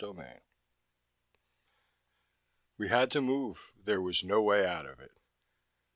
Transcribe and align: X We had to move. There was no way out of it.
X 0.03 0.41
We 2.79 2.87
had 2.89 3.11
to 3.11 3.21
move. 3.21 3.71
There 3.77 4.01
was 4.01 4.23
no 4.23 4.41
way 4.41 4.65
out 4.65 4.87
of 4.87 4.99
it. 4.99 5.11